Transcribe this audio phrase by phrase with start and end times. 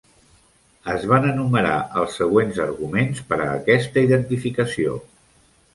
[0.93, 4.99] Es van enumerar els següents arguments per a aquesta identificació.